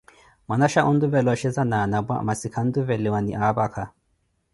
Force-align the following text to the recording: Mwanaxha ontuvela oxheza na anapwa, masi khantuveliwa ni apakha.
Mwanaxha 0.47 0.83
ontuvela 0.91 1.29
oxheza 1.35 1.63
na 1.67 1.77
anapwa, 1.87 2.15
masi 2.27 2.47
khantuveliwa 2.53 3.19
ni 3.25 3.31
apakha. 3.47 3.83